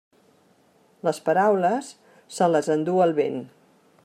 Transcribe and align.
Les 1.09 1.19
paraules, 1.27 1.91
se 2.39 2.51
les 2.57 2.73
endú 2.79 3.01
el 3.09 3.15
vent. 3.23 3.43